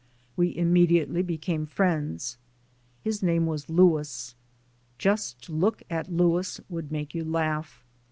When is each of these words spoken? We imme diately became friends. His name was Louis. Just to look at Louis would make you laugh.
We 0.35 0.51
imme 0.55 0.87
diately 0.89 1.23
became 1.23 1.67
friends. 1.67 2.37
His 3.03 3.21
name 3.21 3.45
was 3.45 3.69
Louis. 3.69 4.33
Just 4.97 5.43
to 5.43 5.51
look 5.51 5.83
at 5.91 6.11
Louis 6.11 6.59
would 6.71 6.91
make 6.91 7.13
you 7.13 7.23
laugh. 7.23 7.85